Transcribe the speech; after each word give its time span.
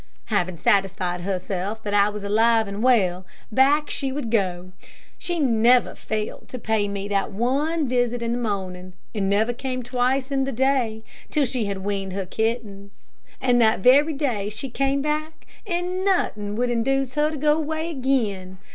Having 0.33 0.57
satisfied 0.57 1.21
herself 1.21 1.83
that 1.83 1.93
I 1.93 2.09
was 2.09 2.23
alive 2.23 2.67
and 2.67 2.81
well, 2.81 3.23
back 3.51 3.87
she 3.91 4.11
would 4.11 4.31
go. 4.31 4.71
She 5.19 5.37
never 5.39 5.93
failed 5.93 6.47
to 6.47 6.57
pay 6.57 6.87
me 6.87 7.07
that 7.09 7.31
one 7.31 7.87
visit 7.87 8.23
in 8.23 8.31
the 8.31 8.39
morning, 8.39 8.93
and 9.13 9.29
never 9.29 9.53
came 9.53 9.83
twice 9.83 10.31
in 10.31 10.43
the 10.43 10.51
day, 10.51 11.03
till 11.29 11.45
she 11.45 11.65
had 11.65 11.85
weaned 11.85 12.13
her 12.13 12.25
kittens; 12.25 13.11
and 13.39 13.61
that 13.61 13.81
very 13.81 14.13
day 14.13 14.49
she 14.49 14.71
came 14.71 15.03
back, 15.03 15.45
and 15.67 16.03
nothing 16.03 16.55
would 16.55 16.71
induce 16.71 17.13
her 17.13 17.29
to 17.29 17.37
go 17.37 17.55
away 17.59 17.91
again. 17.91 18.57